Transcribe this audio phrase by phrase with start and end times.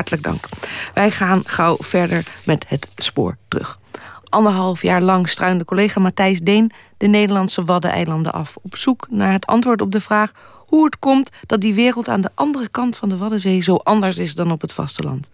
[0.00, 0.48] hartelijk dank.
[0.94, 3.78] Wij gaan gauw verder met het spoor terug.
[4.24, 8.56] Anderhalf jaar lang struinde collega Matthijs Deen de Nederlandse Waddeneilanden af.
[8.62, 10.32] Op zoek naar het antwoord op de vraag
[10.66, 14.18] hoe het komt dat die wereld aan de andere kant van de Waddenzee zo anders
[14.18, 15.30] is dan op het vasteland.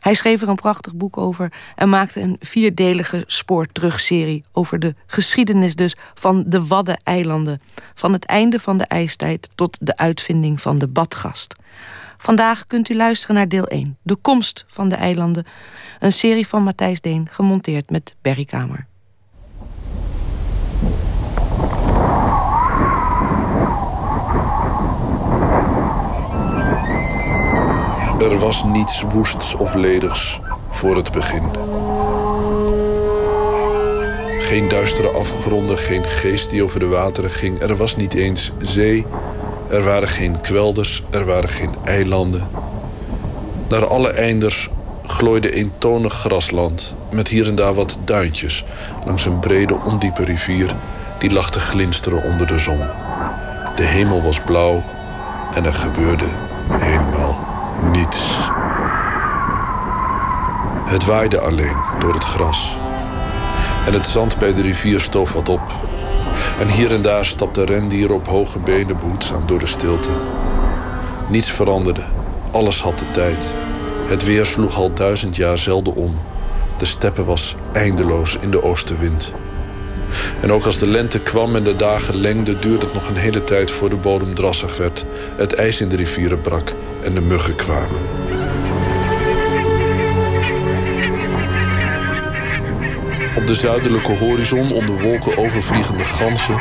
[0.00, 5.74] Hij schreef er een prachtig boek over en maakte een vierdelige spoorterugserie over de geschiedenis
[5.74, 7.60] dus van de Waddeneilanden.
[7.94, 11.54] Van het einde van de ijstijd tot de uitvinding van de badgast.
[12.18, 15.46] Vandaag kunt u luisteren naar deel 1, De komst van de eilanden.
[15.98, 18.86] Een serie van Matthijs Deen, gemonteerd met Berry Kamer.
[28.20, 31.50] Er was niets woests of ledigs voor het begin.
[34.40, 37.60] Geen duistere afgronden, geen geest die over de wateren ging.
[37.60, 39.06] Er was niet eens zee.
[39.70, 42.48] Er waren geen kwelders, er waren geen eilanden.
[43.68, 44.68] Naar alle einders
[45.06, 46.94] glooide eentonig grasland...
[47.10, 48.64] met hier en daar wat duintjes...
[49.06, 50.74] langs een brede, ondiepe rivier...
[51.18, 52.80] die lag te glinsteren onder de zon.
[53.74, 54.82] De hemel was blauw
[55.54, 56.26] en er gebeurde
[56.70, 57.46] helemaal
[57.92, 58.30] niets.
[60.84, 62.76] Het waaide alleen door het gras.
[63.86, 65.60] En het zand bij de rivier stoof wat op.
[66.58, 70.10] En hier en daar stapte rendier op hoge benen behoedzaam door de stilte.
[71.28, 72.00] Niets veranderde.
[72.50, 73.52] Alles had de tijd.
[74.06, 76.18] Het weer sloeg al duizend jaar zelden om.
[76.76, 79.32] De steppe was eindeloos in de oostenwind.
[80.40, 82.60] En ook als de lente kwam en de dagen lengden...
[82.60, 85.04] duurde het nog een hele tijd voor de bodem drassig werd.
[85.36, 86.72] Het ijs in de rivieren brak
[87.02, 88.17] en de muggen kwamen.
[93.38, 96.56] Op de zuidelijke horizon onder wolken overvliegende ganzen...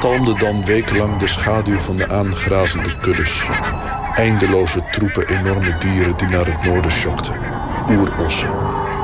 [0.00, 3.42] talmde dan wekenlang de schaduw van de aangrazende kuddes.
[4.16, 7.34] Eindeloze troepen enorme dieren die naar het noorden sjokten.
[7.90, 8.50] Oerossen,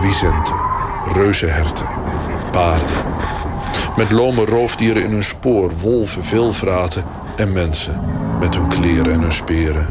[0.01, 0.57] wisenten,
[1.13, 1.87] reuzenherten,
[2.51, 2.97] paarden.
[3.97, 7.05] Met lome roofdieren in hun spoor, wolven, veelvraten
[7.37, 8.01] en mensen...
[8.41, 9.87] met hun kleren en hun speren.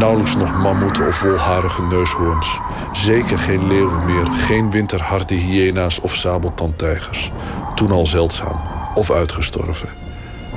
[0.00, 2.58] Nauwelijks nog mammoeten of wolharige neushoorns.
[2.92, 7.30] Zeker geen leeuwen meer, geen winterharde hyena's of sabeltandtijgers.
[7.74, 8.60] Toen al zeldzaam
[8.94, 9.88] of uitgestorven.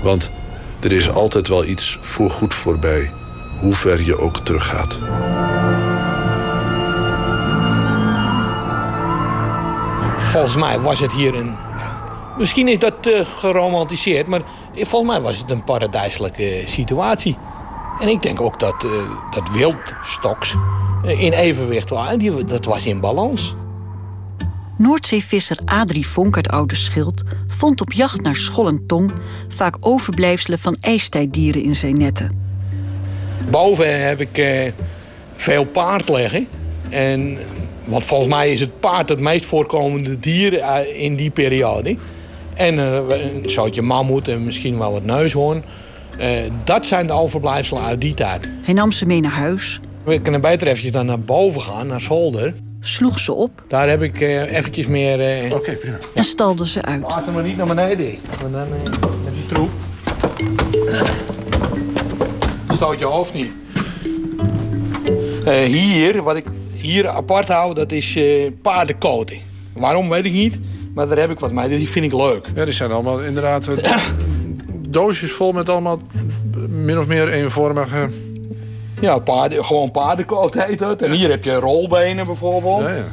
[0.03, 0.29] Want
[0.79, 3.11] er is altijd wel iets voorgoed voorbij,
[3.59, 4.99] hoe ver je ook teruggaat.
[10.17, 11.55] Volgens mij was het hier een...
[12.37, 14.41] Misschien is dat uh, geromantiseerd, maar
[14.73, 17.37] volgens mij was het een paradijselijke situatie.
[18.03, 18.91] En ik denk ook dat, uh,
[19.31, 20.55] dat wildstoks
[21.05, 22.19] uh, in evenwicht waren.
[22.19, 23.55] Die, dat was in balans.
[24.77, 29.11] Noordzeevisser Adrie Vonk uit Oude Schild vond op jacht naar schol en tong
[29.47, 32.31] vaak overblijfselen van ijstijddieren in zijn netten.
[33.49, 34.61] Boven heb ik uh,
[35.35, 36.47] veel paard liggen.
[36.89, 37.37] En,
[37.83, 40.63] want volgens mij is het paard het meest voorkomende dier
[40.95, 41.97] in die periode.
[42.53, 45.63] En een soortje mammoet en misschien wel wat neushoorn.
[46.19, 48.49] Uh, dat zijn de overblijfselen uit die tijd.
[48.61, 49.79] Hij nam ze mee naar huis.
[50.03, 52.53] We kunnen beter eventjes dan naar boven gaan, naar zolder.
[52.79, 53.63] Sloeg ze op.
[53.67, 55.43] Daar heb ik uh, eventjes meer...
[55.43, 55.45] Uh...
[55.45, 55.97] Oké, okay, prima.
[56.13, 57.01] En stalde ze uit.
[57.01, 58.15] Laat hem maar niet naar beneden.
[58.41, 58.67] Want dan
[59.23, 59.69] met die troep.
[62.73, 63.51] Stoot je hoofd niet.
[65.65, 68.19] hier, wat ik hier apart hou, dat is
[68.61, 69.37] paardenkoten.
[69.73, 70.59] Waarom, weet ik niet.
[70.93, 71.69] Maar daar heb ik wat mee.
[71.69, 72.47] Die vind ik leuk.
[72.55, 73.67] Ja, die zijn allemaal inderdaad
[74.93, 75.99] doosjes vol met allemaal
[76.67, 78.09] min of meer eenvormige...
[79.01, 81.01] Ja, paarden, gewoon paardenkoot heet het.
[81.01, 82.81] En hier heb je rolbenen bijvoorbeeld.
[82.81, 83.05] Ja, ja.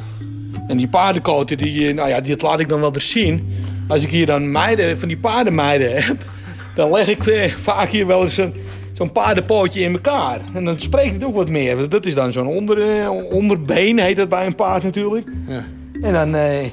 [0.67, 3.53] En die paardenkoten, die, nou ja, die laat ik dan wel eens zien.
[3.87, 6.17] Als ik hier dan meiden, van die paardenmeiden heb...
[6.75, 8.53] dan leg ik vaak hier wel eens een,
[8.93, 10.41] zo'n paardenpootje in elkaar.
[10.53, 11.89] En dan spreekt het ook wat meer.
[11.89, 15.27] Dat is dan zo'n onder, onderbeen, heet dat bij een paard natuurlijk.
[15.47, 15.65] Ja.
[16.01, 16.67] En dan eh,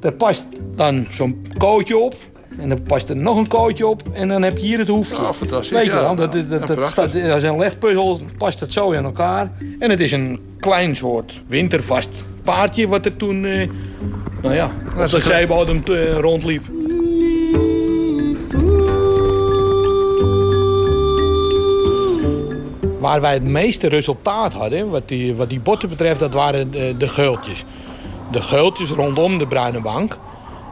[0.00, 0.46] daar past
[0.76, 2.14] dan zo'n kootje op.
[2.58, 5.16] En dan past er nog een kootje op en dan heb je hier het hoefje.
[5.16, 5.70] Ja, fantastisch.
[5.70, 9.04] Weet je wel, dat, dat, dat, dat staat, als een legpuzzel past het zo in
[9.04, 9.52] elkaar.
[9.78, 12.10] En het is een klein soort wintervast
[12.44, 13.68] paardje wat er toen, eh,
[14.42, 16.64] nou ja, op de zeebodem uh, rondliep.
[22.98, 26.94] Waar wij het meeste resultaat hadden, wat die, wat die botten betreft, dat waren de,
[26.98, 27.64] de geultjes.
[28.32, 30.18] De geultjes rondom de bruine bank.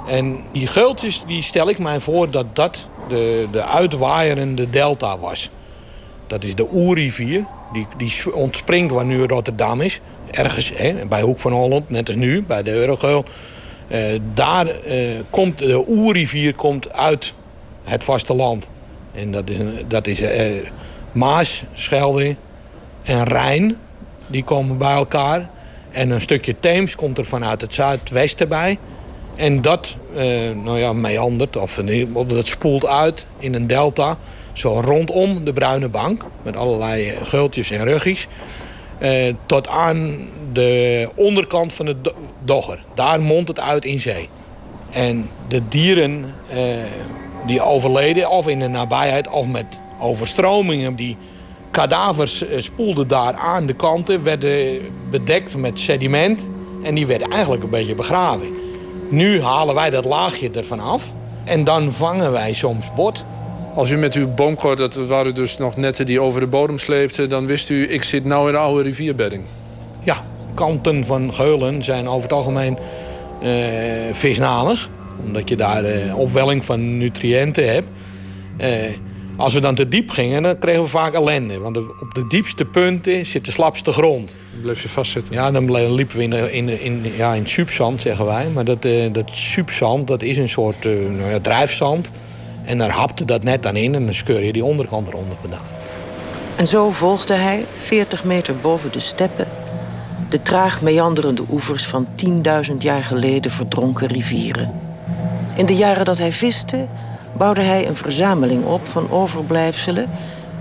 [0.06, 5.50] En die geultjes die stel ik mij voor dat dat de, de uitwaaierende delta was.
[6.26, 7.44] Dat is de Oerrivier.
[7.72, 10.00] Die, die ontspringt waar nu Rotterdam is.
[10.30, 13.24] Ergens hè, bij Hoek van Holland, net als nu, bij de Eurogeul.
[13.88, 13.98] Uh,
[14.34, 17.34] daar uh, komt de Oerrivier komt uit
[17.84, 18.70] het vasteland.
[19.14, 19.58] En dat is,
[19.88, 20.68] dat is uh,
[21.12, 22.36] Maas, Schelde
[23.02, 23.76] en Rijn.
[24.26, 25.50] die komen bij elkaar.
[25.90, 28.78] En een stukje Theems komt er vanuit het zuidwesten bij.
[29.34, 30.20] En dat uh,
[30.64, 31.80] nou ja, meandert, of
[32.26, 34.18] dat spoelt uit in een delta.
[34.52, 36.24] Zo rondom de Bruine Bank.
[36.42, 38.26] Met allerlei gultjes en ruggies.
[39.00, 41.96] Uh, tot aan de onderkant van de
[42.44, 42.84] Dogger.
[42.94, 44.28] Daar mondt het uit in zee.
[44.90, 46.58] En de dieren uh,
[47.46, 49.66] die overleden, of in de nabijheid, of met
[50.00, 50.94] overstromingen...
[50.94, 51.16] die
[51.70, 54.80] kadavers spoelden daar aan de kanten, werden
[55.10, 56.48] bedekt met sediment...
[56.82, 58.48] en die werden eigenlijk een beetje begraven.
[59.12, 61.12] Nu halen wij dat laagje ervan af
[61.44, 63.24] en dan vangen wij soms bot.
[63.74, 67.28] Als u met uw boomkort, dat waren dus nog netten die over de bodem sleepten...
[67.28, 69.44] dan wist u, ik zit nou in een oude rivierbedding.
[70.02, 70.24] Ja,
[70.54, 72.78] kanten van geulen zijn over het algemeen
[73.42, 73.48] uh,
[74.12, 74.88] visnalig.
[75.24, 77.88] Omdat je daar uh, opwelling van nutriënten hebt.
[78.60, 78.68] Uh,
[79.36, 81.58] als we dan te diep gingen, dan kregen we vaak ellende.
[81.58, 84.36] Want op de diepste punten zit de slapste grond.
[84.52, 85.34] Dan bleef je vastzitten?
[85.34, 88.46] Ja, dan liepen we in, in, in, ja, in subzand, zeggen wij.
[88.54, 92.12] Maar dat, uh, dat subzand, dat is een soort uh, nou ja, drijfzand.
[92.64, 95.64] En daar hapte dat net aan in en dan skeur je die onderkant eronder vandaan.
[96.56, 99.46] En zo volgde hij, 40 meter boven de steppen...
[100.30, 102.06] de traag meanderende oevers van
[102.70, 104.70] 10.000 jaar geleden verdronken rivieren.
[105.56, 106.86] In de jaren dat hij viste
[107.36, 110.10] bouwde hij een verzameling op van overblijfselen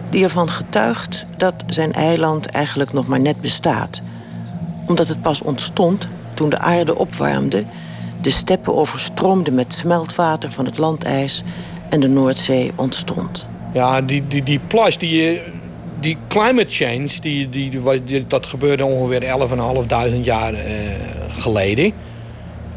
[0.09, 4.01] die ervan getuigt dat zijn eiland eigenlijk nog maar net bestaat.
[4.87, 7.63] Omdat het pas ontstond toen de aarde opwarmde,
[8.21, 11.43] de steppen overstroomden met smeltwater van het landijs
[11.89, 13.47] en de Noordzee ontstond.
[13.73, 15.41] Ja, die, die, die plas, die,
[15.99, 20.59] die climate change, die, die, dat gebeurde ongeveer 11.500 jaar uh,
[21.31, 21.93] geleden.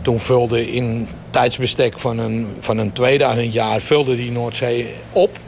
[0.03, 5.39] Toen vulde in tijdsbestek van een, van een 2000 jaar vulde die Noordzee op.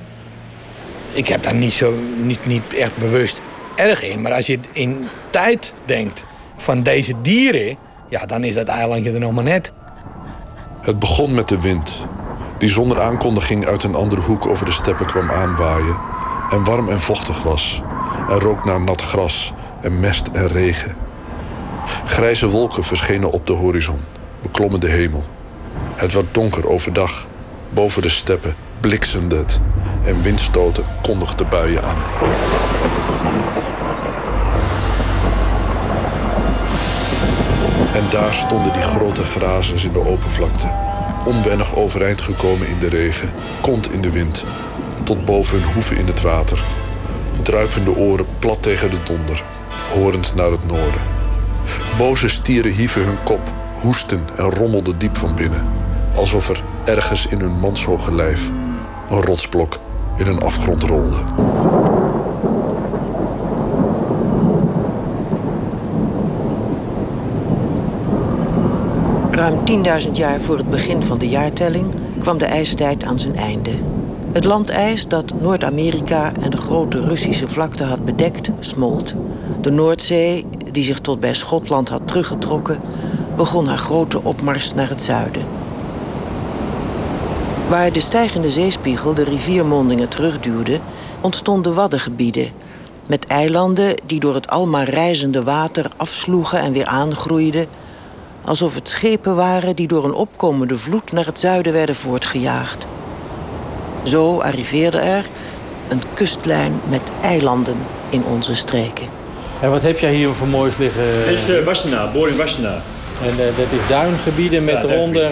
[1.12, 3.40] Ik heb daar niet, zo, niet, niet echt bewust
[3.74, 4.20] erg in.
[4.20, 6.24] Maar als je in tijd denkt
[6.56, 7.76] van deze dieren...
[8.08, 9.72] ja, dan is dat eilandje er nog maar net.
[10.80, 12.06] Het begon met de wind.
[12.58, 15.96] Die zonder aankondiging uit een andere hoek over de steppen kwam aanwaaien.
[16.50, 17.82] En warm en vochtig was.
[18.28, 20.96] En rook naar nat gras en mest en regen.
[22.04, 24.00] Grijze wolken verschenen op de horizon,
[24.42, 25.24] beklommen de hemel.
[25.96, 27.26] Het werd donker overdag.
[27.70, 29.60] Boven de steppen bliksemde het
[30.04, 31.98] en windstoten kondigden buien aan.
[37.94, 40.66] En daar stonden die grote grazers in de open vlakte.
[41.24, 44.44] Onwennig overeind gekomen in de regen, kont in de wind.
[45.02, 46.58] Tot boven hun hoeven in het water.
[47.42, 49.42] Druipende oren plat tegen de donder,
[49.92, 51.00] horens naar het noorden.
[51.98, 53.50] Boze stieren hieven hun kop,
[53.80, 55.75] hoesten en rommelden diep van binnen
[56.16, 58.50] alsof er ergens in hun manshoge lijf
[59.10, 59.78] een rotsblok
[60.16, 61.16] in een afgrond rolde.
[69.30, 69.58] Ruim
[70.04, 73.72] 10.000 jaar voor het begin van de jaartelling kwam de ijstijd aan zijn einde.
[74.32, 79.14] Het landijs dat Noord-Amerika en de grote Russische vlakte had bedekt, smolt.
[79.60, 82.80] De Noordzee, die zich tot bij Schotland had teruggetrokken,
[83.36, 85.55] begon haar grote opmars naar het zuiden.
[87.68, 90.80] Waar de stijgende zeespiegel de riviermondingen terugduwde,
[91.20, 92.50] ontstonden waddengebieden.
[93.06, 97.66] Met eilanden die door het almaar reizende water afsloegen en weer aangroeiden.
[98.44, 102.86] Alsof het schepen waren die door een opkomende vloed naar het zuiden werden voortgejaagd.
[104.02, 105.24] Zo arriveerde er
[105.88, 107.76] een kustlijn met eilanden
[108.08, 109.06] in onze streken.
[109.60, 111.02] En wat heb jij hier voor moois liggen?
[111.28, 112.82] Dit is uh, Wassenaar, boring Wassenaar.
[113.22, 115.30] En uh, dat is duingebieden met ja, eronder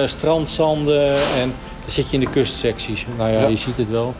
[0.00, 1.54] uh, strandzanden en
[1.86, 3.06] dan zit je in de kustsecties.
[3.16, 4.14] Nou ja, je ziet het wel.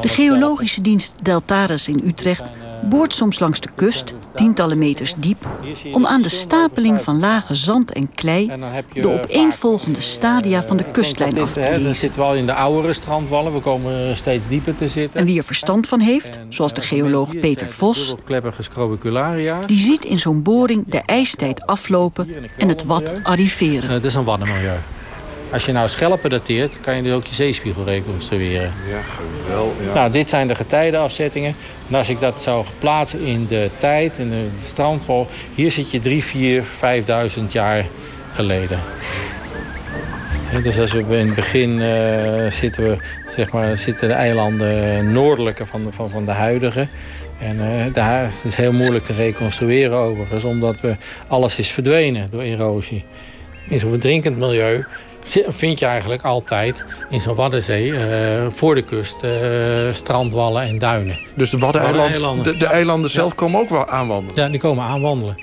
[0.00, 5.46] de geologische dienst Deltares in Utrecht boort soms langs de kust, tientallen meters diep,
[5.92, 8.52] om aan de stapeling van lage zand en klei
[8.92, 11.84] de opeenvolgende stadia van de kustlijn af te lezen.
[11.84, 15.20] Dan zitten we al in de oudere strandwallen, we komen steeds dieper te zitten.
[15.20, 18.14] En wie er verstand van heeft, zoals de geoloog Peter Vos,
[19.66, 23.90] die ziet in zo'n boring de ijstijd aflopen en het wat arriveren.
[23.90, 24.78] Het is een waddenmilieu.
[25.52, 28.72] Als je nou schelpen dateert, kan je dus ook je zeespiegel reconstrueren.
[28.90, 29.00] Ja,
[29.46, 29.86] geweldig.
[29.86, 29.94] Ja.
[29.94, 31.54] Nou, dit zijn de getijdenafzettingen.
[31.88, 35.26] En als ik dat zou plaatsen in de tijd, in de strandwal...
[35.54, 36.64] hier zit je 3, 4,
[37.38, 37.84] 5.000 jaar
[38.32, 38.78] geleden.
[40.62, 42.96] dus als we in het begin uh, zitten, we,
[43.36, 46.88] zeg maar, zitten de eilanden noordelijker van de, van, van de huidige.
[47.40, 52.28] En uh, daar, het is heel moeilijk te reconstrueren overigens, omdat we, alles is verdwenen
[52.30, 53.04] door erosie.
[53.68, 54.84] In zo'n drinkend milieu
[55.48, 58.00] vind je eigenlijk altijd in zo'n Waddenzee uh,
[58.50, 59.30] voor de kust uh,
[59.90, 61.18] strandwallen en duinen.
[61.34, 64.42] Dus de Waddeneilanden, de, de eilanden zelf komen ook wel aanwandelen?
[64.42, 65.34] Ja, die komen aanwandelen.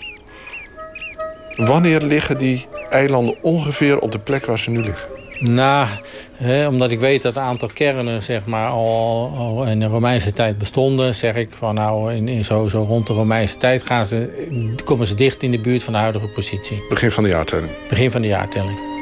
[1.56, 5.13] Wanneer liggen die eilanden ongeveer op de plek waar ze nu liggen?
[5.39, 5.88] Nou,
[6.34, 10.34] hè, omdat ik weet dat een aantal kernen zeg maar, al, al, in de Romeinse
[10.34, 14.06] tijd bestonden, zeg ik van nou in, in zo, zo rond de Romeinse tijd gaan
[14.06, 14.48] ze,
[14.84, 16.84] komen ze dicht in de buurt van de huidige positie.
[16.89, 17.72] Begin van de jaartelling?
[17.89, 18.95] Begin van de jaartelling.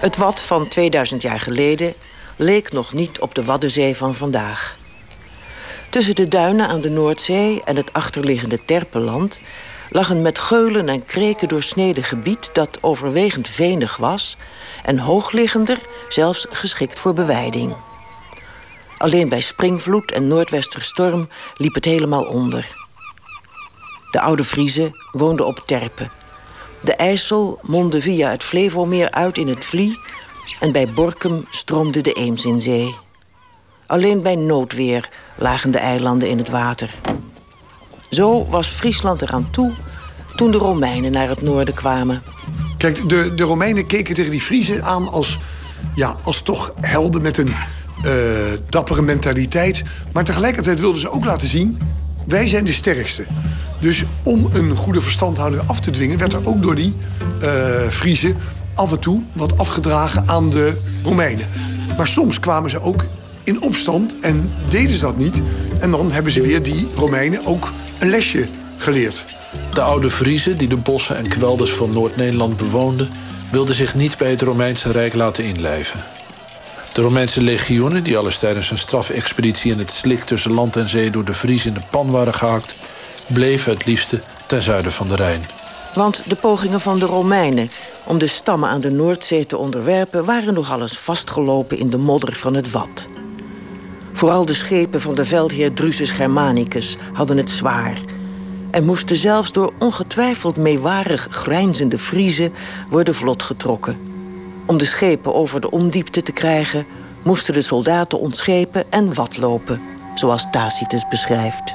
[0.00, 1.94] Het Wad van 2000 jaar geleden
[2.36, 4.76] leek nog niet op de Waddenzee van vandaag.
[5.88, 9.40] Tussen de duinen aan de Noordzee en het achterliggende Terpenland
[9.90, 14.36] lag een met geulen en kreken doorsneden gebied dat overwegend venig was
[14.84, 15.78] en hoogliggender
[16.08, 17.74] zelfs geschikt voor beweiding.
[18.96, 22.76] Alleen bij springvloed en noordwesterstorm liep het helemaal onder.
[24.10, 26.23] De oude Friese woonden op Terpen.
[26.84, 29.98] De IJssel mondde via het Flevomeer uit in het Vlie...
[30.60, 32.94] en bij Borkum stroomde de Eems in zee.
[33.86, 36.94] Alleen bij noodweer lagen de eilanden in het water.
[38.10, 39.72] Zo was Friesland eraan toe
[40.36, 42.22] toen de Romeinen naar het noorden kwamen.
[42.78, 45.38] Kijk, de, de Romeinen keken tegen die Friesen aan als,
[45.94, 47.54] ja, als toch helden met een
[48.04, 48.12] uh,
[48.68, 49.82] dappere mentaliteit.
[50.12, 51.78] Maar tegelijkertijd wilden ze ook laten zien...
[52.26, 53.24] wij zijn de sterkste.
[53.80, 56.18] Dus om een goede verstandhouding af te dwingen...
[56.18, 56.94] werd er ook door die
[57.42, 58.36] uh, Friesen
[58.74, 61.46] af en toe wat afgedragen aan de Romeinen.
[61.96, 63.04] Maar soms kwamen ze ook
[63.44, 65.42] in opstand en deden ze dat niet.
[65.80, 69.24] En dan hebben ze weer die Romeinen ook een lesje geleerd.
[69.72, 73.08] De oude Friezen, die de bossen en kwelders van Noord-Nederland bewoonden...
[73.50, 76.00] wilden zich niet bij het Romeinse Rijk laten inlijven.
[76.94, 79.72] De Romeinse legioenen, die alles tijdens een strafexpeditie...
[79.72, 82.76] in het slik tussen land en zee door de Fries in de pan waren gehaakt...
[83.26, 85.46] bleven het liefste ten zuiden van de Rijn.
[85.94, 87.70] Want de pogingen van de Romeinen
[88.04, 90.24] om de stammen aan de Noordzee te onderwerpen...
[90.24, 93.06] waren nogal eens vastgelopen in de modder van het Wad.
[94.12, 97.98] Vooral de schepen van de veldheer Drusus Germanicus hadden het zwaar...
[98.70, 102.52] en moesten zelfs door ongetwijfeld meewarig grijnzende Friezen
[102.90, 104.13] worden vlot getrokken.
[104.66, 106.86] Om de schepen over de ondiepte te krijgen...
[107.22, 109.80] moesten de soldaten ontschepen en watlopen,
[110.14, 111.74] zoals Tacitus beschrijft.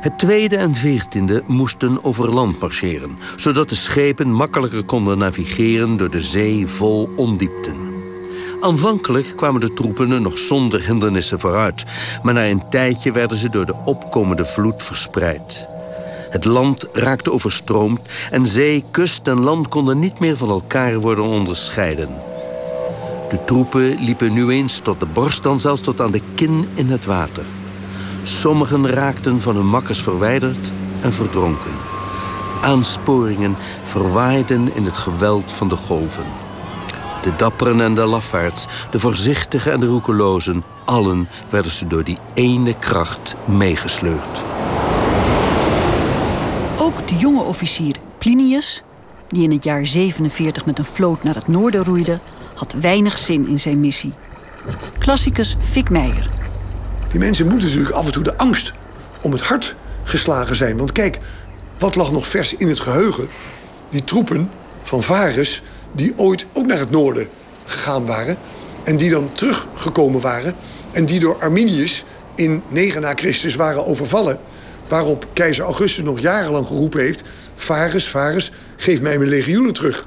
[0.00, 3.18] Het tweede en veertiende moesten over land marcheren...
[3.36, 7.76] zodat de schepen makkelijker konden navigeren door de zee vol ondiepten.
[8.60, 11.84] Aanvankelijk kwamen de troepen nog zonder hindernissen vooruit...
[12.22, 15.66] maar na een tijdje werden ze door de opkomende vloed verspreid.
[16.30, 21.24] Het land raakte overstroomd en zee, kust en land konden niet meer van elkaar worden
[21.24, 22.08] onderscheiden.
[23.28, 26.90] De troepen liepen nu eens tot de borst, dan zelfs tot aan de kin in
[26.90, 27.44] het water.
[28.22, 31.70] Sommigen raakten van hun makkers verwijderd en verdronken.
[32.62, 36.24] Aansporingen verwaaiden in het geweld van de golven.
[37.22, 40.64] De dapperen en de lafaards, de voorzichtigen en de roekelozen...
[40.84, 44.42] allen werden ze door die ene kracht meegesleurd.
[46.88, 48.82] Ook de jonge officier Plinius,
[49.28, 52.20] die in het jaar 47 met een vloot naar het noorden roeide...
[52.54, 54.12] had weinig zin in zijn missie.
[54.98, 56.30] Klassicus Fik Meijer.
[57.10, 58.72] Die mensen moeten natuurlijk af en toe de angst
[59.20, 60.76] om het hart geslagen zijn.
[60.76, 61.18] Want kijk,
[61.78, 63.28] wat lag nog vers in het geheugen?
[63.90, 64.50] Die troepen
[64.82, 67.28] van Varus die ooit ook naar het noorden
[67.64, 68.38] gegaan waren...
[68.84, 70.54] en die dan teruggekomen waren...
[70.92, 72.04] en die door Arminius
[72.34, 74.38] in 9 na Christus waren overvallen...
[74.88, 77.24] waarop keizer Augustus nog jarenlang geroepen heeft...
[77.54, 80.06] Varus, Varus, geef mij mijn legioenen terug.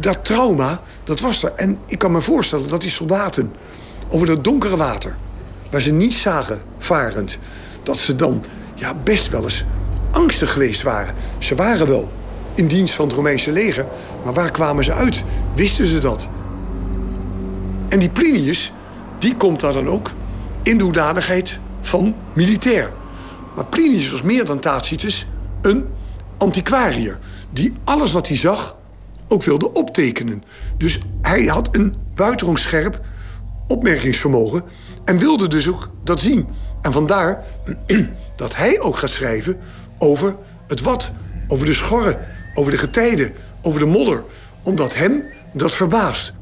[0.00, 1.52] Dat trauma, dat was er.
[1.56, 3.52] En ik kan me voorstellen dat die soldaten
[4.08, 5.16] over dat donkere water...
[5.70, 7.38] waar ze niet zagen varend...
[7.82, 9.64] dat ze dan ja, best wel eens
[10.10, 11.14] angstig geweest waren.
[11.38, 12.12] Ze waren wel
[12.54, 13.86] in dienst van het Romeinse leger.
[14.24, 15.22] Maar waar kwamen ze uit?
[15.54, 16.28] Wisten ze dat?
[17.88, 18.72] En die Plinius,
[19.18, 20.10] die komt daar dan ook
[20.62, 22.92] in de hoedanigheid van militair.
[23.54, 25.26] Maar Plinius was meer dan Tacitus
[25.62, 25.86] een
[26.38, 27.18] antiquariër.
[27.50, 28.76] Die alles wat hij zag
[29.28, 30.44] ook wilde optekenen.
[30.76, 33.00] Dus hij had een buitengewoon scherp
[33.68, 34.62] opmerkingsvermogen...
[35.04, 36.48] en wilde dus ook dat zien.
[36.82, 37.44] En vandaar
[38.36, 39.60] dat hij ook gaat schrijven
[39.98, 41.12] over het wat,
[41.48, 42.18] over de schorren
[42.54, 43.32] over de getijden,
[43.62, 44.24] over de modder,
[44.62, 46.32] omdat hem dat verbaast.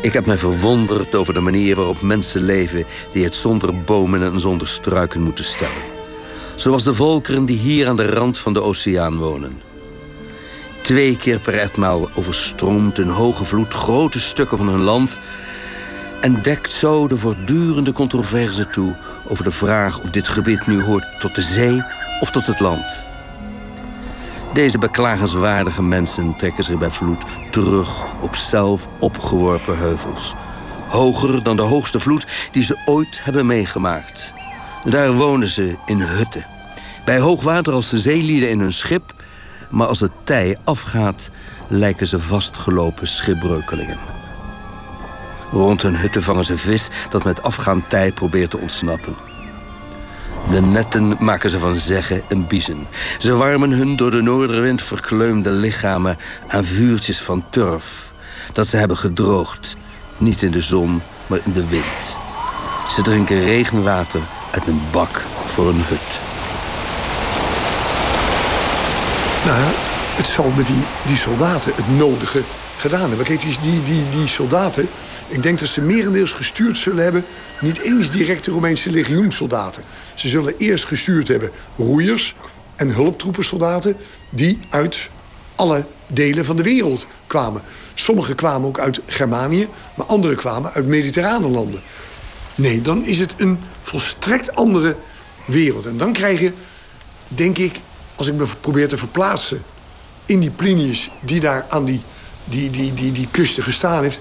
[0.00, 4.40] Ik heb mij verwonderd over de manier waarop mensen leven die het zonder bomen en
[4.40, 5.82] zonder struiken moeten stellen.
[6.54, 9.60] Zoals de volkeren die hier aan de rand van de oceaan wonen.
[10.82, 15.18] Twee keer per etmaal overstroomt een hoge vloed grote stukken van hun land
[16.20, 21.20] en dekt zo de voortdurende controverse toe over de vraag of dit gebied nu hoort
[21.20, 21.82] tot de zee
[22.20, 23.07] of tot het land.
[24.58, 30.34] Deze beklagenswaardige mensen trekken zich bij vloed terug op zelf opgeworpen heuvels.
[30.88, 34.32] Hoger dan de hoogste vloed die ze ooit hebben meegemaakt.
[34.84, 36.46] Daar wonen ze in hutten.
[37.04, 39.14] Bij hoogwater als de zeelieden in hun schip,
[39.70, 41.30] maar als het tij afgaat,
[41.68, 43.98] lijken ze vastgelopen schipbreukelingen.
[45.52, 49.27] Rond hun hutten vangen ze vis dat met afgaand tij probeert te ontsnappen.
[50.50, 52.86] De netten maken ze van zeggen en biezen.
[53.18, 58.12] Ze warmen hun door de noorderwind verkleumde lichamen aan vuurtjes van turf.
[58.52, 59.76] Dat ze hebben gedroogd,
[60.18, 62.16] niet in de zon, maar in de wind.
[62.90, 66.20] Ze drinken regenwater uit een bak voor een hut.
[69.44, 69.72] Nou,
[70.16, 72.42] het zal met die, die soldaten het nodige
[72.76, 73.26] gedaan hebben.
[73.26, 74.88] Kijk, die, die, die soldaten,
[75.28, 77.24] ik denk dat ze merendeels gestuurd zullen hebben...
[77.60, 79.84] niet eens direct de Romeinse legioensoldaten.
[80.14, 82.34] Ze zullen eerst gestuurd hebben roeiers
[82.76, 83.96] en hulptroepensoldaten...
[84.30, 85.08] die uit
[85.54, 87.62] alle delen van de wereld kwamen.
[87.94, 91.80] Sommigen kwamen ook uit Germanië, maar andere kwamen uit mediterrane landen.
[92.54, 94.96] Nee, dan is het een volstrekt andere
[95.44, 95.86] wereld.
[95.86, 96.52] En dan krijg je,
[97.28, 97.80] denk ik,
[98.14, 99.62] als ik me probeer te verplaatsen...
[100.26, 102.02] in die Plinius die daar aan die
[102.48, 104.20] die, die, die, die kusten gestaan heeft...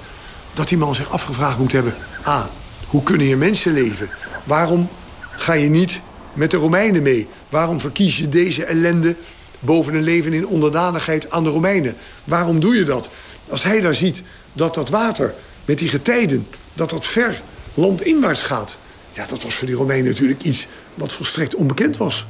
[0.57, 1.95] dat die man zich afgevraagd moet hebben...
[2.23, 2.43] ah,
[2.87, 4.09] hoe kunnen hier mensen leven?
[4.43, 4.89] Waarom
[5.31, 6.01] ga je niet
[6.33, 7.27] met de Romeinen mee?
[7.49, 9.15] Waarom verkies je deze ellende
[9.59, 11.95] boven een leven in onderdanigheid aan de Romeinen?
[12.23, 13.09] Waarom doe je dat?
[13.49, 14.21] Als hij daar ziet
[14.53, 15.33] dat dat water
[15.65, 16.47] met die getijden...
[16.73, 17.41] dat dat ver
[17.73, 18.77] landinwaarts gaat...
[19.13, 22.25] ja, dat was voor die Romeinen natuurlijk iets wat volstrekt onbekend was.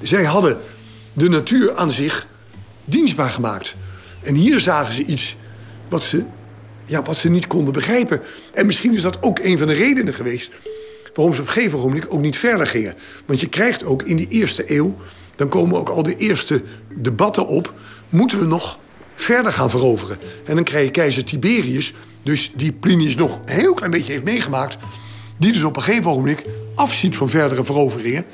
[0.00, 0.60] Zij hadden
[1.12, 2.26] de natuur aan zich
[2.84, 3.74] dienstbaar gemaakt...
[4.22, 5.36] En hier zagen ze iets
[5.88, 6.24] wat ze,
[6.88, 8.20] ja, wat ze niet konden begrijpen.
[8.52, 10.50] En misschien is dat ook een van de redenen geweest...
[11.14, 12.94] waarom ze op een gegeven moment ook niet verder gingen.
[13.26, 14.96] Want je krijgt ook in die eerste eeuw...
[15.36, 16.62] dan komen ook al de eerste
[16.94, 17.72] debatten op...
[18.08, 18.78] moeten we nog
[19.14, 20.18] verder gaan veroveren?
[20.44, 21.92] En dan krijg je keizer Tiberius...
[22.22, 24.76] dus die Plinius nog een heel klein beetje heeft meegemaakt...
[25.38, 26.40] die dus op een gegeven moment
[26.74, 28.24] afziet van verdere veroveringen...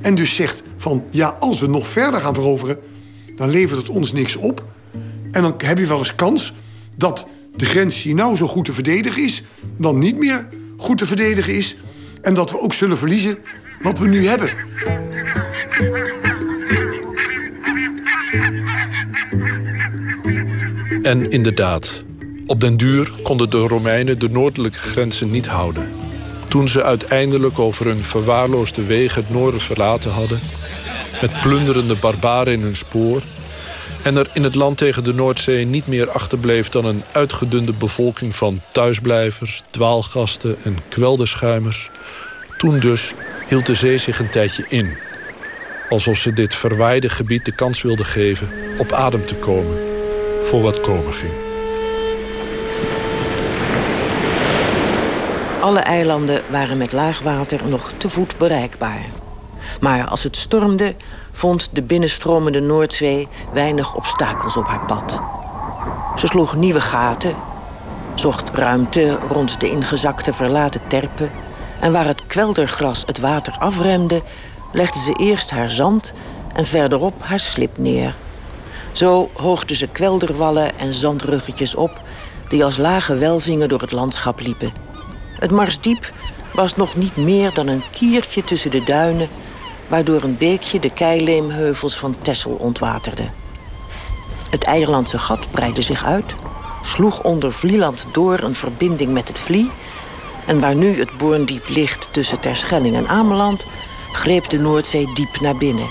[0.00, 2.78] en dus zegt van, ja, als we nog verder gaan veroveren...
[3.36, 4.64] dan levert het ons niks op...
[5.34, 6.52] En dan heb je wel eens kans
[6.96, 9.42] dat de grens die nou zo goed te verdedigen is...
[9.78, 11.76] dan niet meer goed te verdedigen is.
[12.22, 13.38] En dat we ook zullen verliezen
[13.82, 14.48] wat we nu hebben.
[21.02, 22.04] En inderdaad,
[22.46, 25.88] op den duur konden de Romeinen de noordelijke grenzen niet houden.
[26.48, 30.40] Toen ze uiteindelijk over hun verwaarloosde wegen het noorden verlaten hadden...
[31.20, 33.22] met plunderende barbaren in hun spoor
[34.04, 38.36] en er in het land tegen de Noordzee niet meer achterbleef dan een uitgedunde bevolking
[38.36, 41.90] van thuisblijvers, dwaalgasten en kwelderschuimers.
[42.58, 43.12] Toen dus
[43.48, 44.96] hield de zee zich een tijdje in.
[45.88, 49.76] Alsof ze dit verwijde gebied de kans wilde geven op adem te komen
[50.42, 51.32] voor wat komen ging.
[55.60, 59.13] Alle eilanden waren met laag water nog te voet bereikbaar.
[59.80, 60.94] Maar als het stormde,
[61.32, 65.20] vond de binnenstromende Noordzee weinig obstakels op haar pad.
[66.16, 67.34] Ze sloeg nieuwe gaten,
[68.14, 71.30] zocht ruimte rond de ingezakte verlaten terpen...
[71.80, 74.22] en waar het kweldergras het water afremde...
[74.72, 76.12] legde ze eerst haar zand
[76.54, 78.14] en verderop haar slip neer.
[78.92, 82.00] Zo hoogde ze kwelderwallen en zandruggetjes op...
[82.48, 84.72] die als lage welvingen door het landschap liepen.
[85.38, 86.12] Het Marsdiep
[86.52, 89.28] was nog niet meer dan een kiertje tussen de duinen
[89.88, 93.28] waardoor een beekje de keileemheuvels van Tessel ontwaterde.
[94.50, 96.34] Het Eierlandse gat breidde zich uit,
[96.82, 99.70] sloeg onder Vlieland door een verbinding met het Vlie...
[100.46, 103.66] en waar nu het Boorndiep ligt tussen Terschelling en Ameland...
[104.12, 105.88] greep de Noordzee diep naar binnen.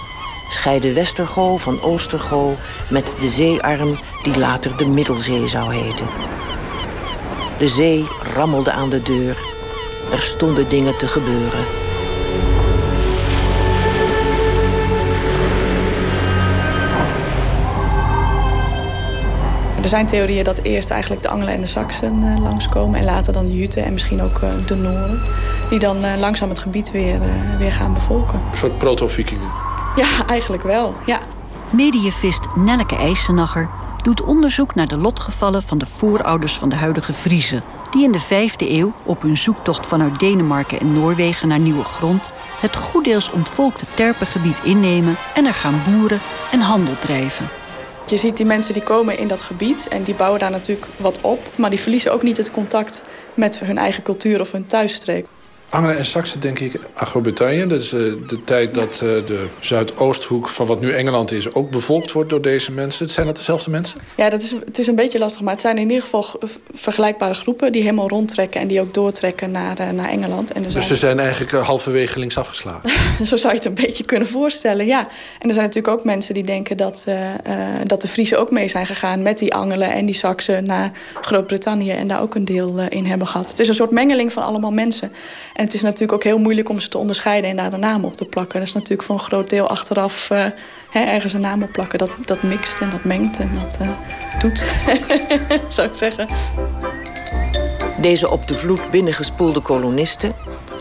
[0.49, 2.55] Scheidde Westergo van Oostergo
[2.89, 6.07] met de zeearm die later de Middelzee zou heten.
[7.57, 9.37] De zee rammelde aan de deur.
[10.11, 11.82] Er stonden dingen te gebeuren.
[19.83, 22.99] Er zijn theorieën dat eerst eigenlijk de Angelen en de Saksen uh, langskomen...
[22.99, 25.21] en later dan de Juten en misschien ook uh, de Noren...
[25.69, 27.19] die dan uh, langzaam het gebied weer,
[27.57, 28.41] weer gaan bevolken.
[28.51, 29.47] Een soort proto-vikingen?
[29.95, 31.19] Ja, eigenlijk wel, ja.
[31.69, 33.69] Medievist Nelleke IJsenacher
[34.01, 35.63] doet onderzoek naar de lotgevallen...
[35.63, 37.63] van de voorouders van de huidige Friezen...
[37.91, 42.31] die in de vijfde eeuw op hun zoektocht vanuit Denemarken en Noorwegen naar nieuwe grond...
[42.59, 46.19] het goeddeels ontvolkte terpengebied innemen en er gaan boeren
[46.51, 47.62] en handel drijven.
[48.05, 51.21] Je ziet die mensen die komen in dat gebied en die bouwen daar natuurlijk wat
[51.21, 51.39] op.
[51.55, 55.25] Maar die verliezen ook niet het contact met hun eigen cultuur of hun thuisstreek.
[55.73, 57.67] Angelen en Saxen denk ik aan Groot-Brittannië.
[57.67, 61.53] Dat is uh, de tijd dat uh, de Zuidoosthoek van wat nu Engeland is...
[61.53, 63.09] ook bevolkt wordt door deze mensen.
[63.09, 63.99] Zijn dat dezelfde mensen?
[64.15, 65.41] Ja, dat is, het is een beetje lastig.
[65.41, 66.25] Maar het zijn in ieder geval
[66.73, 67.71] vergelijkbare groepen...
[67.71, 70.51] die helemaal rondtrekken en die ook doortrekken naar, uh, naar Engeland.
[70.51, 72.89] En dus ze zijn eigenlijk halverwege links afgeslagen?
[73.25, 74.99] Zo zou je het een beetje kunnen voorstellen, ja.
[75.39, 77.05] En er zijn natuurlijk ook mensen die denken dat,
[77.85, 79.21] dat de Friesen ook mee zijn gegaan...
[79.21, 81.91] met die Angelen en die Saxen naar Groot-Brittannië...
[81.91, 83.49] en daar ook een deel in hebben gehad.
[83.49, 85.11] Het is een soort mengeling van allemaal mensen...
[85.62, 88.05] En het is natuurlijk ook heel moeilijk om ze te onderscheiden en daar de naam
[88.05, 88.59] op te plakken.
[88.59, 90.45] Dat is natuurlijk voor een groot deel achteraf uh,
[90.89, 91.99] hè, ergens een naam op plakken.
[91.99, 93.89] Dat, dat mixt en dat mengt en dat uh,
[94.39, 94.65] doet,
[95.75, 96.27] zou ik zeggen.
[98.01, 100.35] Deze op de vloed binnengespoelde kolonisten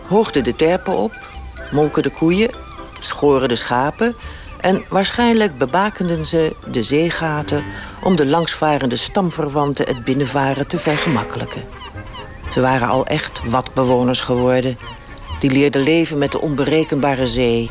[0.07, 1.29] hoogden de terpen op,
[1.71, 2.51] molken de koeien,
[2.99, 4.17] schoren de schapen
[4.61, 7.65] en waarschijnlijk bebakenden ze de zeegaten
[8.03, 11.82] om de langsvarende stamverwanten het binnenvaren te vergemakkelijken.
[12.53, 14.79] Ze waren al echt watbewoners geworden.
[15.39, 17.71] Die leerden leven met de onberekenbare zee.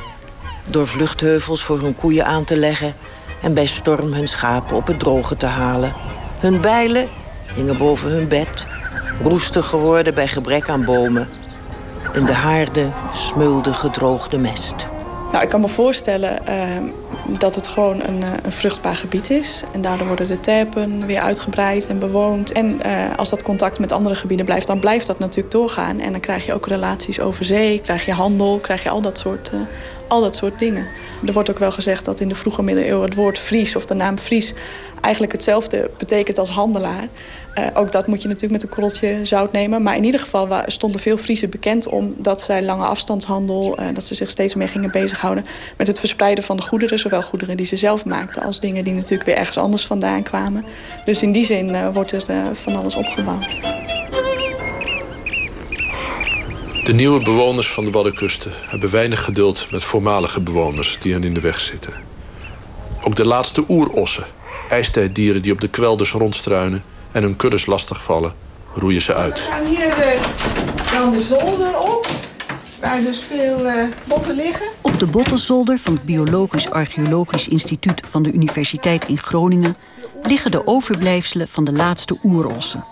[0.70, 2.94] Door vluchtheuvels voor hun koeien aan te leggen...
[3.41, 5.94] en bij storm hun schapen op het droge te halen.
[6.39, 7.10] Hun bijlen
[7.56, 8.65] hingen boven hun bed.
[9.24, 11.30] Roestig geworden bij gebrek aan bomen.
[12.13, 14.88] In de haarden smulde gedroogde mest.
[15.32, 16.91] Nou, ik kan me voorstellen uh,
[17.27, 19.63] dat het gewoon een, eh, een, vruchtbaar gebied is.
[19.71, 22.51] En daardoor worden de terpen weer uitgebreid en bewoond.
[22.51, 25.99] En uh, als dat contact met andere gebieden blijft, dan blijft dat natuurlijk doorgaan.
[25.99, 29.17] En dan krijg je ook relaties over zee, krijg je handel, krijg je al dat
[29.17, 29.60] soort, uh,
[30.07, 30.88] al dat soort dingen.
[31.25, 33.93] Er wordt ook wel gezegd dat in de vroege middeleeuwen het woord Fries of de
[33.93, 34.53] naam Fries
[35.01, 37.07] eigenlijk hetzelfde betekent als handelaar.
[37.73, 39.81] Ook dat moet je natuurlijk met een korreltje zout nemen.
[39.84, 44.15] Maar in ieder geval stonden veel Friesen bekend om dat zij lange afstandshandel, dat ze
[44.15, 45.43] zich steeds meer gingen bezighouden
[45.77, 46.99] met het verspreiden van de goederen.
[47.12, 50.65] Zowel goederen die ze zelf maakten als dingen die natuurlijk weer ergens anders vandaan kwamen.
[51.06, 53.60] Dus in die zin uh, wordt er van alles opgebouwd.
[56.84, 61.34] De nieuwe bewoners van de Waddenkusten hebben weinig geduld met voormalige bewoners die hen in
[61.34, 61.93] de weg zitten.
[63.02, 64.26] Ook de laatste oerossen,
[64.69, 68.34] ijstijddieren die op de kwelders rondstruinen en hun kuddes lastigvallen,
[68.74, 69.36] roeien ze uit.
[69.36, 72.08] We gaan hier uh, dan de zolder op,
[72.80, 74.67] waar dus veel uh, botten liggen.
[75.01, 79.75] Op de bottenzolder van het Biologisch Archeologisch Instituut van de Universiteit in Groningen
[80.23, 82.83] liggen de overblijfselen van de laatste oerossen.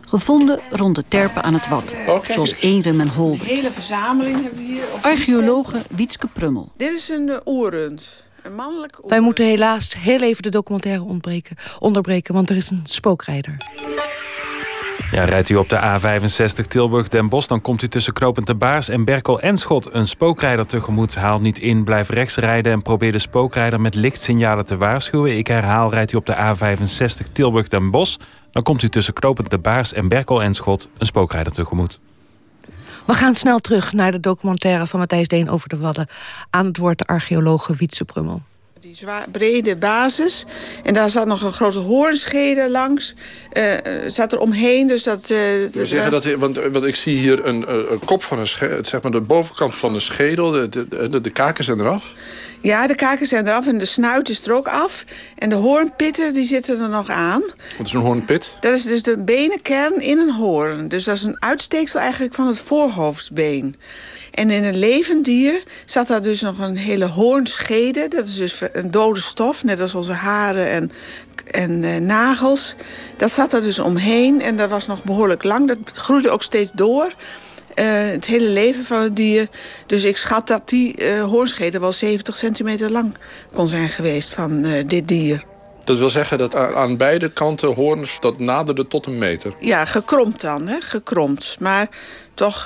[0.00, 2.34] Gevonden rond de terpen aan het Wad, okay.
[2.34, 3.40] zoals Eenrem en Holder.
[3.40, 4.84] Een hele verzameling hebben we hier.
[5.00, 6.72] Archeologe Wietske Prummel.
[6.76, 8.24] Dit is een uh, oerrund.
[8.42, 9.10] Een mannelijk oerrund.
[9.10, 11.04] Wij moeten helaas heel even de documentaire
[11.78, 13.56] onderbreken, want er is een spookrijder.
[15.12, 17.48] Ja, rijdt u op de A65 Tilburg-Den Bosch...
[17.48, 19.94] dan komt u tussen Knopend Baars en Berkel en Schot...
[19.94, 21.14] een spookrijder tegemoet.
[21.14, 22.72] Haal niet in, blijf rechts rijden...
[22.72, 25.36] en probeer de spookrijder met lichtsignalen te waarschuwen.
[25.36, 28.18] Ik herhaal, rijdt u op de A65 Tilburg-Den Bosch...
[28.52, 30.88] dan komt u tussen Knopend Baars en Berkel en Schot...
[30.98, 31.98] een spookrijder tegemoet.
[33.06, 36.08] We gaan snel terug naar de documentaire van Matthijs Deen over de Wadden.
[36.50, 38.42] Aan het woord de archeologe Wietse Prummel.
[38.90, 40.44] Die zwaar, brede basis.
[40.82, 43.14] En daar zat nog een grote hoornschede langs.
[43.52, 43.74] Uh,
[44.06, 44.86] zat er omheen.
[44.86, 45.38] Dus dat, uh,
[45.72, 48.84] We zeggen dat, want, want ik zie hier een, een kop van een schedel.
[48.84, 50.50] Zeg maar de bovenkant van de schedel.
[50.50, 52.12] De, de, de, de kaken zijn eraf.
[52.62, 55.04] Ja, de kaken zijn eraf en de snuit is er ook af.
[55.38, 57.42] En de hoornpitten die zitten er nog aan.
[57.78, 58.50] Wat is een hoornpit?
[58.60, 60.88] Dat is dus de benenkern in een hoorn.
[60.88, 63.76] Dus dat is een uitsteeksel eigenlijk van het voorhoofdsbeen.
[64.30, 68.08] En in een levend dier zat daar dus nog een hele hoornschede.
[68.08, 70.90] Dat is dus een dode stof, net als onze haren en,
[71.50, 72.74] en uh, nagels.
[73.16, 75.68] Dat zat er dus omheen en dat was nog behoorlijk lang.
[75.68, 77.14] Dat groeide ook steeds door.
[77.74, 79.48] Uh, het hele leven van het dier.
[79.86, 83.14] Dus ik schat dat die uh, hoornschede wel 70 centimeter lang
[83.52, 85.44] kon zijn geweest van uh, dit dier.
[85.84, 89.54] Dat wil zeggen dat aan beide kanten hoorns dat naderde tot een meter?
[89.60, 90.80] Ja, gekromd dan, hè?
[90.80, 91.56] gekromd.
[91.58, 91.88] Maar
[92.34, 92.64] toch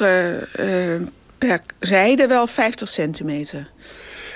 [1.39, 3.71] per zijde wel 50 centimeter.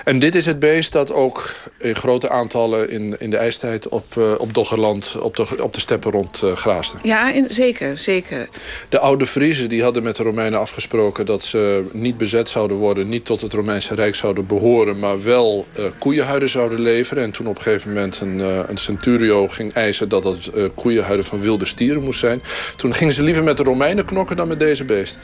[0.09, 4.15] En dit is het beest dat ook in grote aantallen in, in de ijstijd op,
[4.17, 6.97] uh, op Doggerland, op de, op de steppen rond uh, graasde.
[7.03, 8.47] Ja, in, zeker, zeker.
[8.89, 13.09] De oude Friezen die hadden met de Romeinen afgesproken dat ze niet bezet zouden worden,
[13.09, 17.23] niet tot het Romeinse Rijk zouden behoren, maar wel uh, koeienhuiden zouden leveren.
[17.23, 21.41] En toen op een gegeven moment een, een centurio ging eisen dat dat koeienhuiden van
[21.41, 22.41] wilde stieren moest zijn.
[22.75, 25.17] Toen gingen ze liever met de Romeinen knokken dan met deze beest.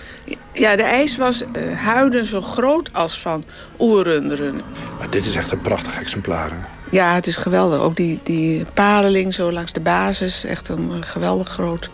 [0.55, 1.43] Ja, de eis was
[1.75, 3.43] huiden zo groot als van
[3.79, 4.61] oerrunderen.
[4.99, 6.49] Maar dit is echt een prachtig exemplaar.
[6.49, 6.57] Hè?
[6.91, 7.79] Ja, het is geweldig.
[7.79, 10.45] Ook die, die pareling zo langs de basis.
[10.45, 11.89] Echt een uh, geweldig groot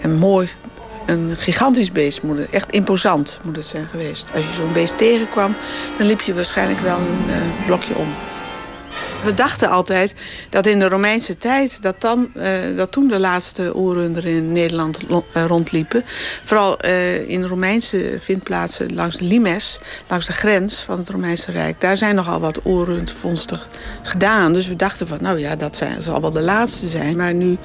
[0.00, 0.48] en mooi.
[1.06, 2.22] Een gigantisch beest.
[2.22, 4.24] Moet het, echt imposant moet het zijn geweest.
[4.34, 5.54] Als je zo'n beest tegenkwam,
[5.98, 8.08] dan liep je waarschijnlijk wel een uh, blokje om.
[9.24, 10.14] We dachten altijd
[10.50, 11.82] dat in de Romeinse tijd...
[11.82, 12.44] dat, dan, uh,
[12.76, 16.04] dat toen de laatste oerrunder in Nederland uh, rondliepen.
[16.44, 19.78] Vooral uh, in Romeinse vindplaatsen langs Limes...
[20.08, 21.80] langs de grens van het Romeinse Rijk.
[21.80, 23.58] Daar zijn nogal wat oerrundvondsten
[24.02, 24.52] gedaan.
[24.52, 27.16] Dus we dachten van, nou ja, dat zijn, zal wel de laatste zijn.
[27.16, 27.58] Maar nu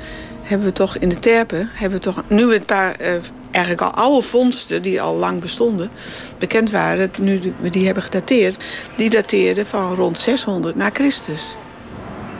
[0.52, 1.70] hebben we toch in de terpen...
[1.74, 2.96] hebben we toch nu een paar
[3.52, 5.92] eigenlijk al oude vondsten die al lang bestonden,
[6.38, 8.64] bekend waren, nu we die hebben gedateerd,
[8.96, 11.42] die dateerden van rond 600 na Christus.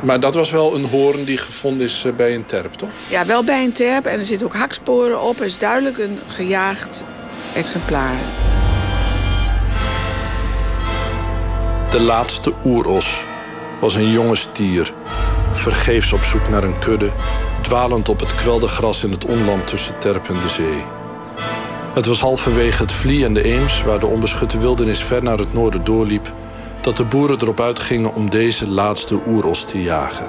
[0.02, 2.89] Maar dat was wel een hoorn die gevonden is eh, bij een terp, toch?
[3.08, 4.06] Ja, wel bij een terp.
[4.06, 5.38] En er zitten ook haksporen op.
[5.38, 7.04] Het is duidelijk een gejaagd
[7.54, 8.15] exemplaar.
[11.91, 13.24] De laatste oeros
[13.80, 14.93] was een jonge stier.
[15.52, 17.12] Vergeefs op zoek naar een kudde,
[17.71, 20.84] dwalend op het kwelde gras in het onland tussen Terp en de zee.
[21.93, 25.53] Het was halverwege het Vlie en de Eems, waar de onbeschutte wildernis ver naar het
[25.53, 26.34] noorden doorliep,
[26.81, 30.25] dat de boeren erop uitgingen om deze laatste oeros te jagen.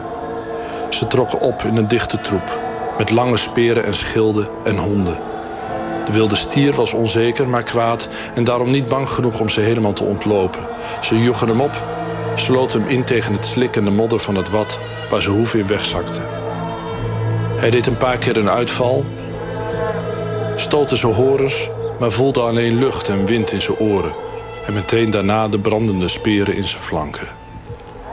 [0.90, 2.61] Ze trokken op in een dichte troep,
[2.98, 5.18] met lange speren en schilden en honden.
[6.05, 9.92] De wilde stier was onzeker, maar kwaad en daarom niet bang genoeg om ze helemaal
[9.92, 10.62] te ontlopen.
[11.00, 11.85] Ze joegen hem op,
[12.35, 14.78] sloten hem in tegen het slikkende modder van het wad
[15.11, 16.41] waar zijn hoeven in wegzakten.
[17.62, 19.05] Hij deed een paar keer een uitval
[20.57, 24.12] stootte zijn horens, maar voelde alleen lucht en wind in zijn oren.
[24.66, 27.27] En meteen daarna de brandende speren in zijn flanken.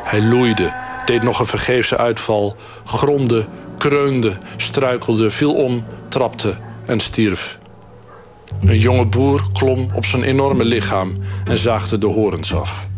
[0.04, 0.74] Hij loeide,
[1.06, 3.46] deed nog een vergeefse uitval, gromde,
[3.78, 7.60] kreunde, struikelde, viel om, trapte en stierf.
[8.62, 11.14] Een jonge boer klom op zijn enorme lichaam
[11.46, 12.89] en zaagde de horens af.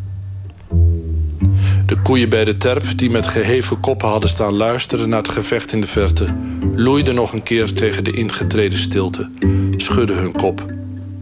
[1.91, 5.73] De koeien bij de terp, die met geheven koppen hadden staan luisteren naar het gevecht
[5.73, 6.35] in de verte,
[6.75, 9.29] loeiden nog een keer tegen de ingetreden stilte,
[9.77, 10.65] schudden hun kop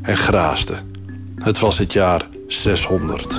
[0.02, 0.92] en graasden.
[1.36, 3.30] Het was het jaar 600.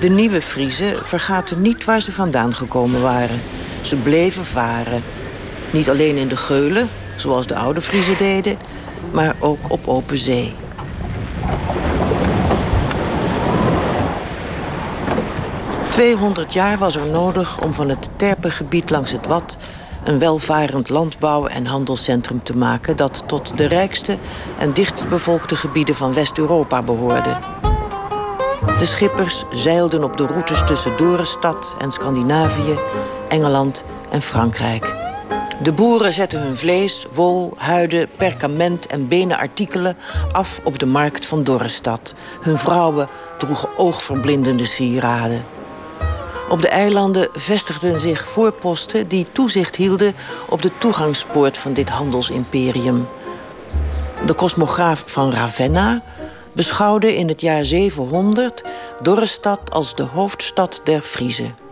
[0.00, 3.40] De nieuwe Friezen vergaten niet waar ze vandaan gekomen waren.
[3.82, 5.02] Ze bleven varen.
[5.70, 8.67] Niet alleen in de geulen, zoals de oude Friezen deden
[9.12, 10.54] maar ook op open zee.
[15.98, 19.56] Tweehonderd jaar was er nodig om van het terpengebied langs het Wad...
[20.04, 22.96] een welvarend landbouw- en handelscentrum te maken...
[22.96, 24.18] dat tot de rijkste
[24.58, 27.36] en dichtbevolkte gebieden van West-Europa behoorde.
[28.78, 32.78] De schippers zeilden op de routes tussen Dorestad en Scandinavië...
[33.28, 34.97] Engeland en Frankrijk...
[35.62, 39.96] De boeren zetten hun vlees, wol, huiden, perkament en benenartikelen
[40.32, 42.14] af op de markt van Dorrestad.
[42.40, 45.44] Hun vrouwen droegen oogverblindende sieraden.
[46.48, 50.14] Op de eilanden vestigden zich voorposten die toezicht hielden
[50.48, 53.08] op de toegangspoort van dit handelsimperium.
[54.26, 56.02] De kosmograaf van Ravenna
[56.52, 58.64] beschouwde in het jaar 700
[59.02, 61.67] Dorrestad als de hoofdstad der Friezen.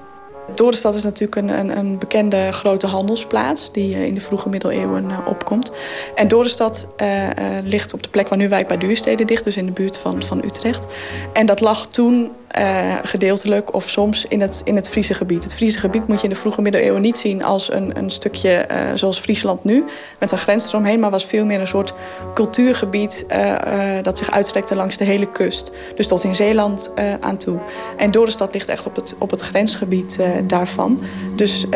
[0.55, 5.19] Dorestad is natuurlijk een, een, bekende grote handelsplaats die eh, in de vroege middeleeuwen eh,
[5.27, 5.73] opkomt.
[6.15, 7.29] En Dorestad uh,
[7.63, 10.23] ligt op de plek waar nu Wijk bij Duurstede ligt, dus in de buurt van,
[10.23, 10.87] van Utrecht.
[11.33, 15.43] En dat lag toen uh, gedeeltelijk of soms in het, in het Friese gebied.
[15.43, 18.67] Het Friese gebied moet je in de vroege middeleeuwen niet zien als een, een stukje
[18.71, 19.85] uh, zoals Friesland nu,
[20.19, 21.93] met een grens eromheen, maar was veel meer een soort
[22.35, 23.55] cultuurgebied uh,
[24.03, 25.71] dat zich uitstrekte langs de hele kust.
[25.97, 27.59] Dus tot in Zeeland aan toe.
[27.97, 31.01] En Dorestad ligt echt op het, op het grensgebied daarvan.
[31.37, 31.67] Dus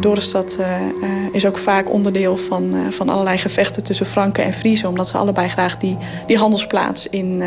[0.00, 0.56] Dorestad
[1.32, 5.48] is ook vaak onderdeel van, van allerlei gevechten tussen Franken en Friesen, omdat ze allebei
[5.48, 5.96] graag die,
[6.26, 7.42] die handelsplaats in,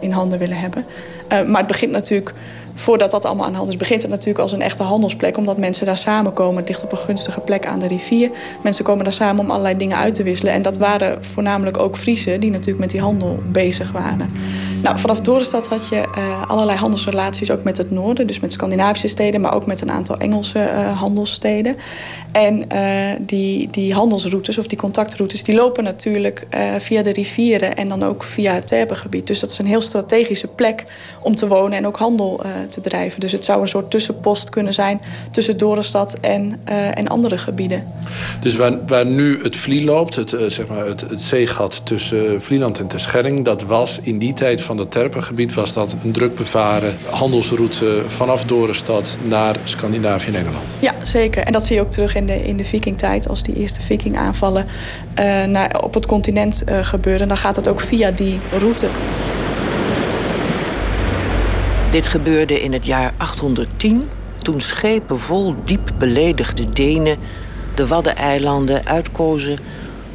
[0.00, 0.84] in handen willen hebben.
[1.32, 2.34] Uh, maar het begint natuurlijk,
[2.74, 5.36] voordat dat allemaal aan de hand is, begint het natuurlijk als een echte handelsplek.
[5.36, 6.56] Omdat mensen daar samenkomen.
[6.56, 8.30] Het ligt op een gunstige plek aan de rivier.
[8.62, 10.52] Mensen komen daar samen om allerlei dingen uit te wisselen.
[10.52, 14.30] En dat waren voornamelijk ook Friesen die natuurlijk met die handel bezig waren.
[14.82, 18.26] Nou, vanaf Dorestad had je uh, allerlei handelsrelaties ook met het noorden.
[18.26, 21.76] Dus met Scandinavische steden, maar ook met een aantal Engelse uh, handelssteden.
[22.32, 25.42] En uh, die, die handelsroutes of die contactroutes...
[25.42, 26.46] die lopen natuurlijk
[26.78, 29.26] via de rivieren en dan ook via het Terpengebied.
[29.26, 30.84] Dus dat is een heel strategische plek
[31.22, 32.40] om te wonen en ook handel
[32.70, 33.20] te drijven.
[33.20, 36.60] Dus het zou een soort tussenpost kunnen zijn tussen Dorestad en,
[36.94, 37.92] en andere gebieden.
[38.40, 42.78] Dus waar, waar nu het Vlie loopt, het, zeg maar het, het zeegat tussen Vlieland
[42.78, 43.44] en Terschelling...
[43.44, 48.44] dat was in die tijd van het Terpengebied was dat een druk bevaren handelsroute vanaf
[48.44, 50.64] Dorestad naar Scandinavië en Engeland.
[50.78, 51.42] Ja, zeker.
[51.42, 53.28] En dat zie je ook terug in de, in de vikingtijd.
[53.28, 57.80] Als die eerste vikingaanvallen uh, naar, op het continent uh, gebeuren, dan gaat het ook
[57.80, 58.88] via die route.
[61.90, 64.02] Dit gebeurde in het jaar 810,
[64.38, 67.16] toen schepen vol diep beledigde Denen
[67.74, 69.58] de Waddeneilanden uitkozen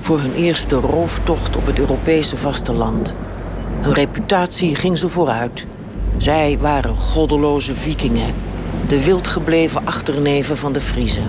[0.02, 3.16] voor hun eerste rooftocht op het Europese vasteland.
[3.86, 5.66] Hun reputatie ging ze vooruit.
[6.18, 8.34] Zij waren goddeloze vikingen,
[8.88, 11.28] de wildgebleven achterneven van de Friezen.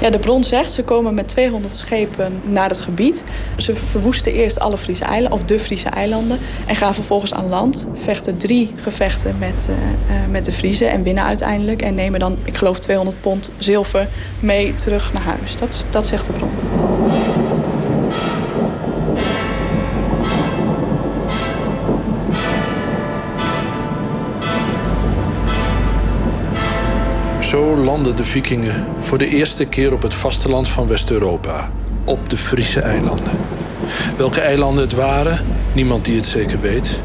[0.00, 3.24] Ja, de bron zegt, ze komen met 200 schepen naar het gebied.
[3.56, 6.38] Ze verwoesten eerst alle Friese eilanden, of de Friese eilanden...
[6.66, 9.76] en gaan vervolgens aan land, vechten drie gevechten met, uh,
[10.30, 10.90] met de Friezen...
[10.90, 14.08] en winnen uiteindelijk en nemen dan, ik geloof, 200 pond zilver
[14.40, 15.56] mee terug naar huis.
[15.56, 16.50] Dat, dat zegt de bron.
[27.50, 31.72] Zo landden de vikingen voor de eerste keer op het vasteland van West-Europa.
[32.04, 33.38] Op de Friese eilanden.
[34.16, 36.98] Welke eilanden het waren, niemand die het zeker weet.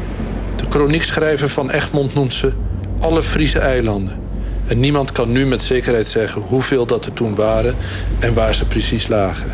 [0.56, 2.52] De kroniekschrijver van Egmond noemt ze
[3.00, 4.18] alle Friese eilanden.
[4.66, 7.74] En niemand kan nu met zekerheid zeggen hoeveel dat er toen waren
[8.18, 9.50] en waar ze precies lagen.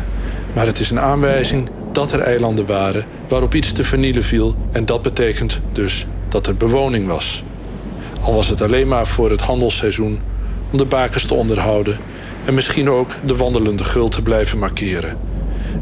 [0.53, 4.55] Maar het is een aanwijzing dat er eilanden waren waarop iets te vernielen viel.
[4.71, 7.43] En dat betekent dus dat er bewoning was.
[8.21, 10.19] Al was het alleen maar voor het handelsseizoen
[10.73, 11.97] om de bakens te onderhouden
[12.45, 15.17] en misschien ook de wandelende gul te blijven markeren.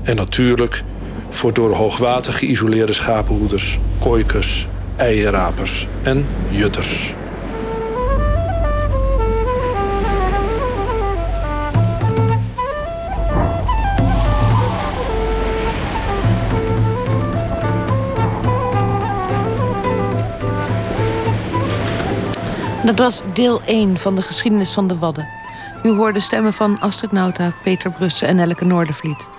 [0.04, 0.84] En natuurlijk
[1.30, 7.13] voor door hoogwater geïsoleerde schapenhoeders, kooikers, eierrapers en jutters.
[22.85, 25.27] Dat was deel 1 van de geschiedenis van de Wadden.
[25.83, 29.29] U hoorde stemmen van Astrid Nauta, Peter Brussen en Elke Noordervliet.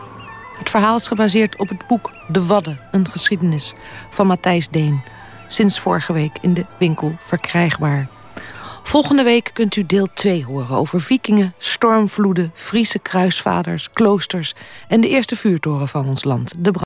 [0.59, 3.75] Het verhaal is gebaseerd op het boek De Wadden, een geschiedenis
[4.11, 5.03] van Matthijs Deen.
[5.49, 8.09] Sinds vorige week in de winkel verkrijgbaar.
[8.83, 14.55] Volgende week kunt u deel 2 horen over vikingen, stormvloeden, Friese kruisvaders, kloosters
[14.89, 16.73] en de eerste vuurtoren van ons land, de